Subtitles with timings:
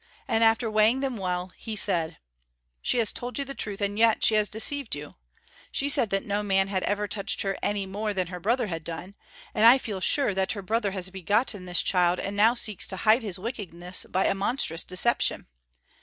[0.27, 2.17] And after weighing them well, he said
[2.81, 5.13] "She has told you the truth and yet she has deceived you.
[5.71, 8.83] She said that no man had ever touched her any more than her brother had
[8.83, 9.13] done,
[9.53, 12.97] and I feel sure that her brother has begotten this child and now seeks to
[12.97, 15.45] hide his wickedness by a monstrous deception.